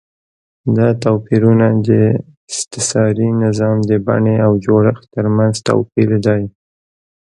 دا 0.77 0.87
توپیرونه 1.03 1.67
د 1.87 1.89
استثاري 2.51 3.29
نظام 3.43 3.77
د 3.89 3.91
بڼې 4.07 4.35
او 4.45 4.51
جوړښت 4.65 5.03
ترمنځ 5.15 5.55
توپیر 5.67 6.09
دی. 6.25 6.43